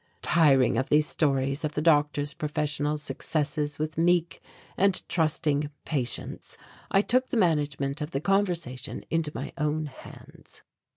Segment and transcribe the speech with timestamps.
[0.23, 4.41] Tiring of these stories of the doctor's professional successes with meek
[4.75, 6.57] and trusting patients,
[6.89, 10.63] I took the management of the conversation into my own hands.